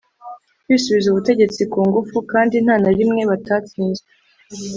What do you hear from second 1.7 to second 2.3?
ku ngufu,